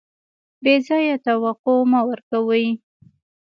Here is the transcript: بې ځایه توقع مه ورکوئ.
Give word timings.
بې 0.63 0.75
ځایه 0.87 1.15
توقع 1.25 1.77
مه 1.91 1.99
ورکوئ. 2.09 2.67